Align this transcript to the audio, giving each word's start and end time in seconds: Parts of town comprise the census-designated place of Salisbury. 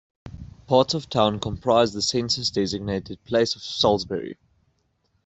Parts 0.65 0.95
of 0.95 1.11
town 1.11 1.39
comprise 1.39 1.93
the 1.93 2.01
census-designated 2.01 3.23
place 3.23 3.55
of 3.55 3.61
Salisbury. 3.61 4.35